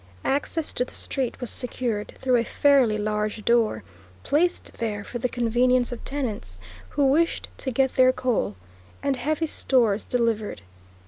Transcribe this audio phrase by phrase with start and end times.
[0.25, 3.83] Access to the street was secured through a fairly large door,
[4.23, 8.55] placed there for the convenience of tenants who wished to get their coal
[9.03, 10.63] and heavy stores delivered.